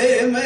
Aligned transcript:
Los 0.00 0.08
elementos 0.08 0.40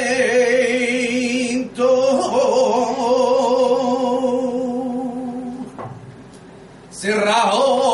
cerrado. 6.90 7.84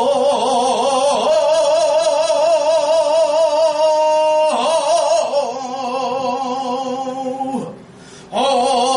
Ole. 8.33 8.90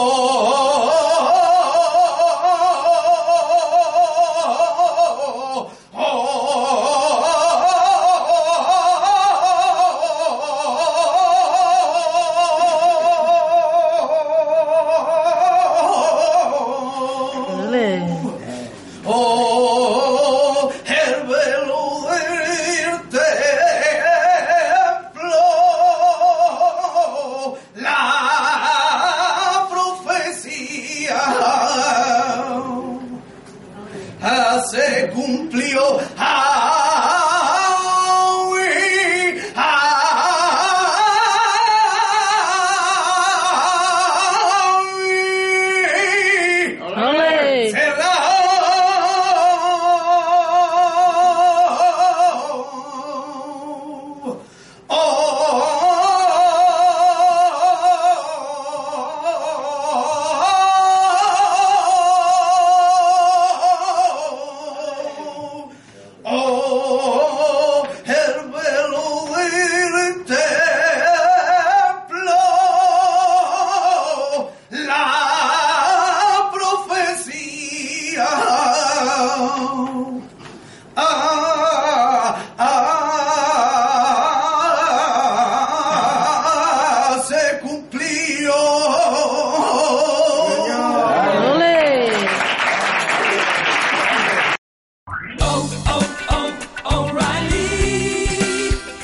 Se 34.75 35.09
cumplió. 35.11 36.01